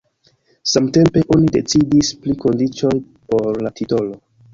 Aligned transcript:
Samtempe 0.69 1.21
oni 1.35 1.51
decidis 1.55 2.09
pri 2.23 2.35
kondiĉoj 2.45 2.93
por 3.27 3.61
la 3.67 3.73
titolo. 3.81 4.19